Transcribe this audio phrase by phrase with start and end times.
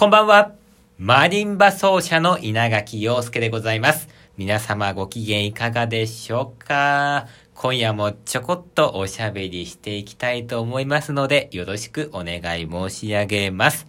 [0.00, 0.52] こんばんは。
[0.96, 4.08] マリンバ奏者の稲垣陽介でございます。
[4.38, 7.26] 皆様ご機嫌いかがでしょうか？
[7.52, 13.86] 今夜もちょこっとおしゃべりしていきたいと思いますので、よろしくお願い申し上げます。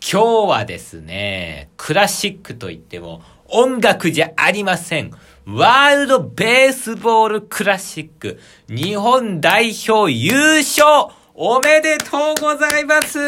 [0.00, 5.10] 今日はですね、クラシックといっても音楽じゃありません。
[5.44, 8.40] ワールドベースボールクラシック
[8.70, 13.18] 日本代表優勝おめでとうございます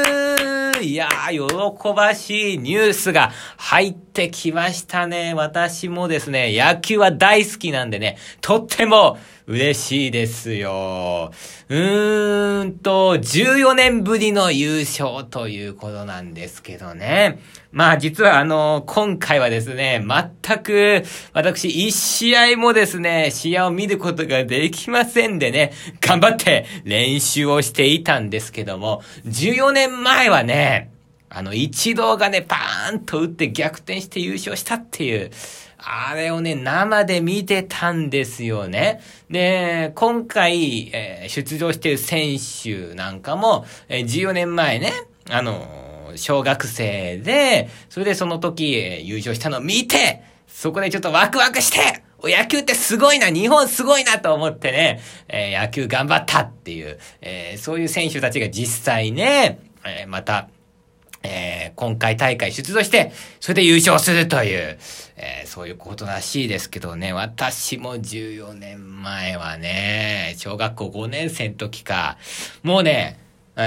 [0.82, 5.32] いやー、喜ばしいニュースが入ってきましたね。
[5.32, 11.30] 私もですね、野球は大好きなんでね、とっても嬉しいですよ。
[11.68, 17.40] うーんと、14年ぶりの優勝ということなんですけどね。
[17.70, 20.02] まあ実はあの、今回はですね、
[20.42, 21.02] 全く
[21.34, 30.90] 私一試合もですね、試合を見ることができませんでね、頑張って練習をしていたんですけども、14年前はね、
[31.28, 35.30] あの、一度がね、パーンと打って逆転して優勝したっていう、
[35.86, 39.00] あれをね、生で見てたんですよね。
[39.30, 44.92] で、今回、えー、出場してる選手なんかも、えー、14年前ね、
[45.30, 60.48] あの小学生で、それでその時、え優勝したのを見て、そこでちょっとワクワクして野球ってすごいな日本すごいなと思ってね、えー、野球頑張ったっていう、えー、そういう選手たちが実際ね、えー、また、
[61.24, 64.78] えー、今回大会出場して、それで優勝するという、
[65.16, 72.18] えー、そういうことらしいですけどね、私も14年前はね、小学校5年生の時か、
[72.62, 73.18] もうね、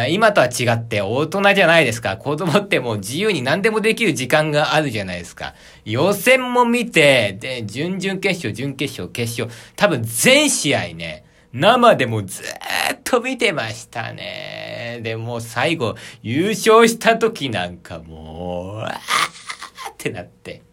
[0.09, 2.17] 今とは違って大人じゃないですか。
[2.17, 5.55] 子供ってもう自由に何でもできる時間があるじゃないですか。
[5.85, 14.76] 予選も見て、で、準々決勝、準決勝、決勝、多分全試合ね、生でもずっと見てましたね。
[15.01, 20.63] で、もう最後、優勝した時なんかもう、あーってなって。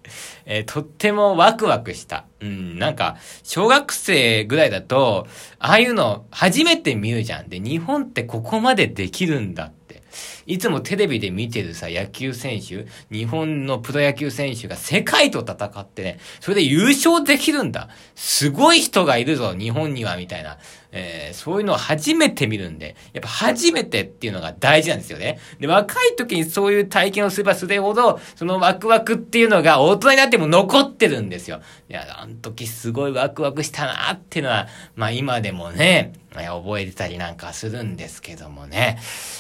[0.46, 2.26] えー、とってもワクワクした。
[2.40, 5.26] うん、なんか、小学生ぐらいだと、
[5.58, 7.48] ああいうの初めて見るじゃん。
[7.48, 10.02] で、日本ってここまでできるんだって。
[10.46, 17.88] いつもテレビで見てるさ、野球選手、日本のプロ野球選手が世界と戦ってね、それで優勝できるんだ。
[18.14, 20.58] すごい人がいるぞ、日本には、みたいな。
[20.96, 25.40] えー、そういうのを初めて見るんで、やっぱ初めてっていうのが大事なんですよね。
[25.58, 31.60] で、若い時にそういう体験をすればするほど、そのワクワクっていうのが大人になっても残ってるんですよ。
[31.90, 38.98] いや、あの時すごいワクワクしたなっていうのは、まあ今でもね、覚えてたりなんかするんですけどもね。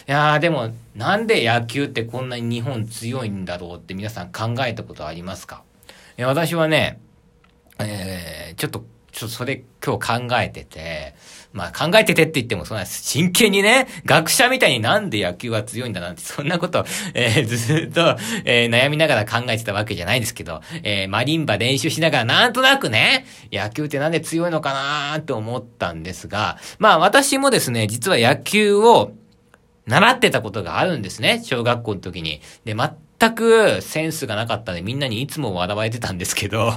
[0.08, 5.62] いやーでも、なんで野球ってこんなに日本強いんだろうって皆さん考えたことありますか？
[6.18, 7.00] 私はね、
[7.80, 11.14] えー、ちょっと、ちょっとそれ今日考えてて、
[11.52, 16.84] まあ考えててって言ってもそんな真剣にね、学者みたいになんで野球は強いんだなんて、そんなこと、
[17.14, 29.12] えー、ずっと、えー、悩みながら考えてたわけじゃないですけど、えー、マリンバ練習しながらなんとなくね、野球ってなんで強いのかなーって思ったんですが、まあ私もですね、実は野球を
[29.86, 31.42] 習ってたことがあるんですね。
[31.44, 32.40] 小学校の時に。
[32.64, 36.72] で、全くセンスがなかったんでみんなにいつも笑われてたんですけど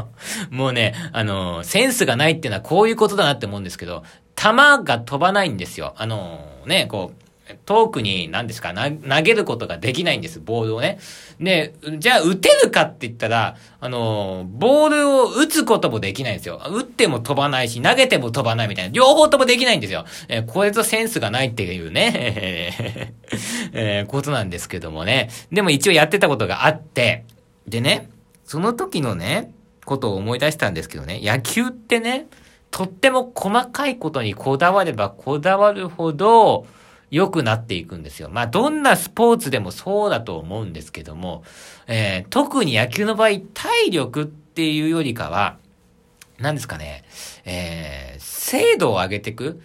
[0.50, 4.02] もうね、あの、センスがないっていうのはこういうことだなって思うんですけど、
[4.34, 5.94] 弾が飛ばないんですよ。
[5.96, 7.27] あの、ね、こう、
[7.66, 10.98] 遠くに何ですか投げることができないんです、ボールをね。
[11.40, 16.60] で、じゃあ打てるかって言ったら、あの、ボールを打つこともできないんですよ。
[16.68, 18.90] 打っても飛ばないし、投げても飛ばないみたいな。
[18.92, 20.04] 両方ともできないんですよ。
[20.28, 23.12] えー、これぞセンスがないっていうね、
[23.72, 25.30] えー、ことなんですけどもね。
[25.52, 27.24] でも一応やってたことがあって、
[27.66, 28.08] でね、
[28.44, 29.52] その時のね、
[29.84, 32.26] ことを思い出したんですけどね、野球ってね、
[32.70, 36.66] とっても細かいことにこだわればこだわるほど、
[37.10, 38.28] 良くなっていくんですよ。
[38.30, 41.42] まあ、どんなスポーツでもそうだと思うんですけども、
[41.86, 45.58] えー、特に野球の場合、体力っていうよりかは、
[46.38, 47.04] 何ですかね、
[47.44, 49.60] えー、精度を上げていく、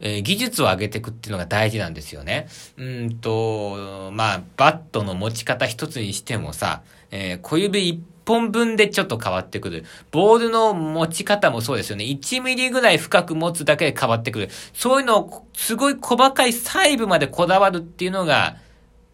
[0.00, 2.46] えー、技術を上げていくっていうのが大事なんですよね。
[2.76, 9.84] うんと、まあ、バットの持ち方一つにしてもさ、えー、小指一本分でちょっと変わってくる。
[10.10, 12.04] ボールの持ち方もそうですよね。
[12.04, 14.48] 1ミリぐらい深く持つだけで変わってくる。
[14.72, 18.56] そういうのを、すごい細かい細部までこだわるっていうのが、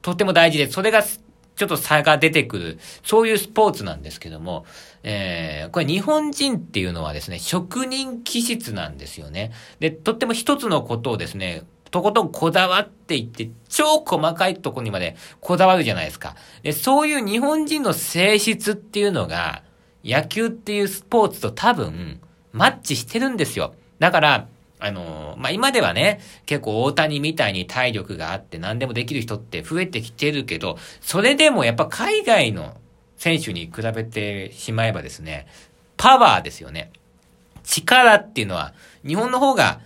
[0.03, 2.79] とても大事で、それが、ちょっと差が出てくる。
[3.05, 4.65] そういうスポーツなんですけども、
[5.03, 9.53] えー、これ日本人っていうのはですね、職人気質なんですよね。
[9.79, 16.37] で、とっても一つのことをですね、とことんこだわっていって、超細かいとこにまでこだわるじゃないですか。
[16.63, 19.63] で、そういう日本人の性質っていうのが、
[20.05, 22.21] 野球っていうスポーツと多分、
[22.53, 23.75] マッチしてるんですよ。
[23.99, 24.49] だから、
[24.79, 32.77] あの、まあ、今ではね、結構大谷みたいに体力があって何でもできる人って増えてきてるけど、それでもやっぱ海外の
[33.17, 35.47] 選手に比べてしまえばですね、
[35.97, 36.91] パワーですよね。
[37.63, 38.73] 力っていうのは、
[39.07, 39.81] 日本の方が、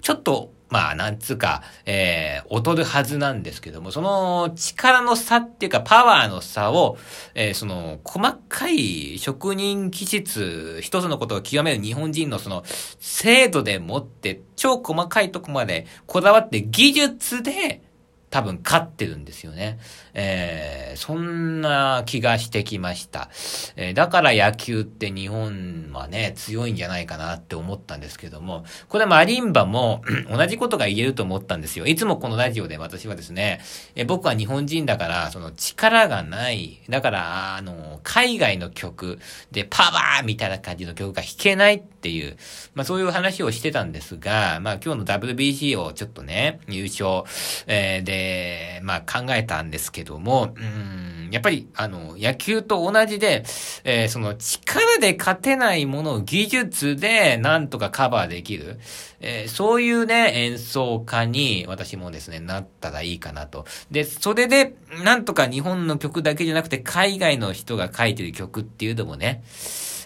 [0.00, 6.98] ちょっとまあ、なんつうか、えー、劣るはずなんですけども、その力の差っていうか、パワーの差を、
[7.34, 12.64] えー、その、細かい職人気質、一つのことを極める日本人のその、
[12.98, 17.82] 精度でもって、超細かいとこまでこだわって技術で、
[18.28, 19.78] 多分勝ってるんですよね。
[20.18, 23.28] えー、そんな気がしてきました。
[23.76, 30.02] えー、だから野球って日本はね、強いんじゃないかなって思ったんですけども、これマリンバも
[30.34, 31.84] 同じことが言えると思ったんですよ。
[31.84, 33.60] いつもこのラジオで私はですね、
[33.94, 36.80] えー、僕は日本人だから、その力がない。
[36.88, 39.18] だから、あの、海外の曲
[39.52, 42.38] でパワーみたいな感じの曲が弾けないっていう、
[42.74, 47.24] まあそういう話をしてたんですが、まあ今日の WBC をちょっとね、優勝、
[47.66, 53.44] えー、で、まあ考えたんですけど、ども、うん、やっぱり、あの、野球と同じで、
[53.84, 58.78] えー、その力で勝てないものを技術でなんとかカバーできる、
[59.20, 63.66] えー、そういうね、演奏家に私もですね、なったらいいかなと。
[63.90, 64.74] で、それで、
[65.04, 69.42] なんとか日本の曲だけじゃなくて、海外の人が書いてる曲っていうのもね、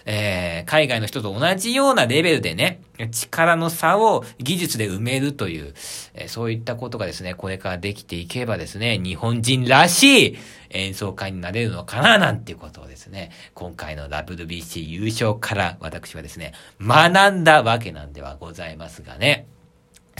[0.05, 2.81] えー、海外の人と同じようなレベルでね、
[3.11, 5.73] 力の差を技術で埋めるという、
[6.13, 10.37] えー、そういったことがですね、これからできていけばですね、日本人らしい
[10.69, 19.47] 演奏会になれるのかな、なんていうことをですね、今回の WBC 優勝から私はですね、学んだわけなんではございますがね。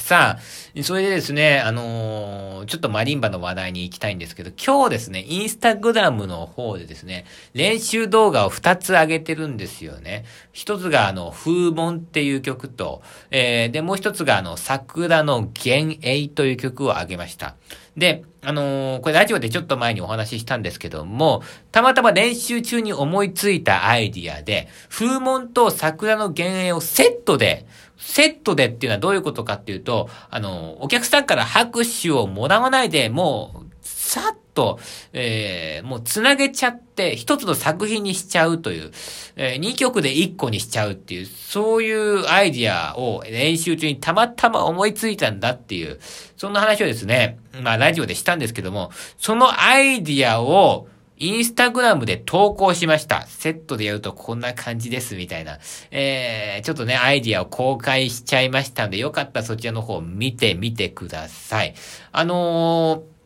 [0.02, 10.26] さあ、それでですね、あのー、ちょっとマリンバの話題に行きたいんですけど、今日ですね、インスタグラムの方でですね、練習動画を2つ上げてるんですよね。
[10.54, 17.56] 一つがあの、風門っていう曲と、えー、で、もう一つがあの、桜の幻影という曲を上げました。
[17.98, 27.66] で、あのー、これラジオでちょっと前にお話ししたんですけども、たまたま練習中に思いついたアイディアで、風紋と桜の幻影をセットで、
[27.98, 34.80] セットでっていうのはどういうことかっていうと、あの、お客さんから拍手をもらわないで、もう、さっと、
[35.14, 38.92] えー、もうつなげちゃって、一つの作品にしちゃうという、
[39.36, 46.00] えー、2曲で1個にしちゃうっていう、そういうアイディアを練習中にたまたま思いついたんだっていう、
[46.38, 50.88] そんな話をですね、まあラジオでしたんですけども、そのアイディアを、
[51.18, 53.28] インスタグラムで投稿しました。
[53.28, 55.60] セットでやるとこんな感じです、みたいな。
[55.92, 61.76] えー、ちょっとね、アイディアを公開しちゃいましたんで、よかったらそちらの方見てみてください。
[62.12, 63.21] あのー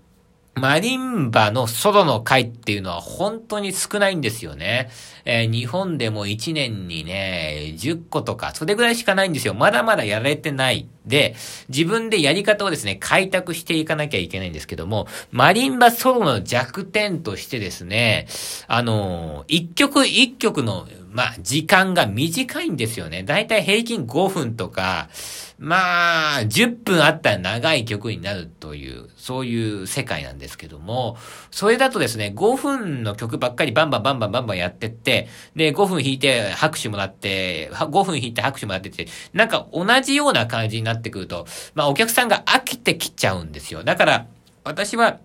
[0.56, 4.90] マリンバのソロの回っていうのは本当に少ないんですよね。
[5.26, 9.54] えー、日本でも1年にね、10個とか、それぐらいしかないんですよ。
[9.54, 10.88] まだまだやられてない。
[11.06, 11.36] で、
[11.68, 18.28] 自分でやり方をですね、開拓していかなきゃいけないんですけども、マリンバソロの弱点としてですね、
[18.68, 23.24] あのー、一曲一曲のまあ、時間が短いんですよね。
[23.24, 25.08] だいたい平均5分とか、
[25.58, 31.16] まあ、10分あったら長い曲になるという、そういう世界なんですけども、
[31.52, 43.86] それだとですね、5分の曲ばっかりバンバンバンバンバンバンやってって、で、5分弾いて拍手もらって、5分弾いて拍手もらってって、なんか同じような感じになってくると、まあお客さんが飽きてきちゃうんですよ。
[43.86, 44.28] だから、
[44.66, 45.20] 私は、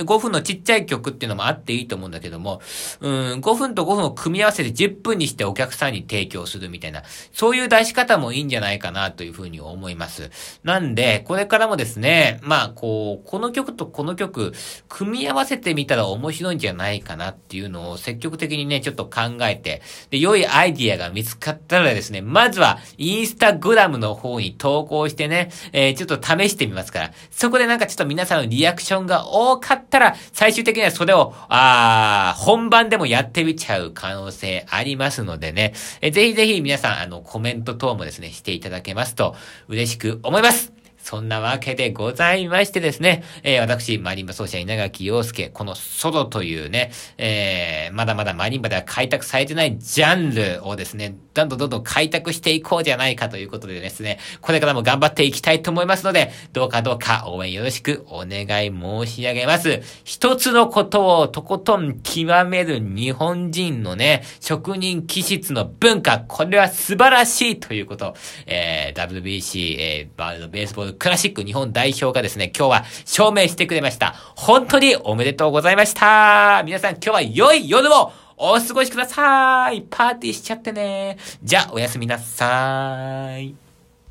[0.00, 2.60] 5分のちっちゃい曲っていうのもあっていいと思うんだけども、
[3.00, 10.30] うん、5分と5分を組み合わせて10分にしてお客さんに提供するみたいな、そういう出し方もいいんじゃないかなというふうに思います。
[10.64, 14.52] なんで、これからもですね、まあ、こう、この曲とこの曲、
[14.88, 39.34] 組み合わせてみたら面白いんじゃないかなっていうのを積極的にね、ちょっと考えて、で、良いアイディアが見つかったらですね、まずは、インスタグラムの方に投稿してね、えー、ちょっと試してみますから、そこでなんかちょっと皆さんのリアクションが多かったったら、最終的にはそれを、あ本番でもやってみちゃう可能性ありますのでね、えぜひぜひ皆さん、あの、コメント等もですね、していただけますと
[39.68, 40.72] 嬉しく思います。
[41.02, 59.80] そんなわけでございましてですね、えー、私、マリンバ奏者稲垣陽介、このソロというね、えー、まだまだマリンバでは開拓されてないジャンルをですね、どんどんどんどん開拓していこうじゃないかということでですね、これからも頑張っていきたいと思いますので、どうかどうか応援よろしくお願い申し上げます。
[60.04, 68.14] 一つのことをとことん極める日本人のね、職人気質の文化、これは素晴らしいということ、
[68.46, 74.14] えー、WBC、えー、バールドベースボールクラシック日本代表がですね、今日は証明してくれました。
[74.36, 76.62] 本当におめでとうございました。
[76.64, 79.82] 皆さん今日は良い夜をお過ごしください。
[79.82, 81.18] パーティーしちゃってね。
[81.42, 83.61] じゃあ、おやすみなさーい。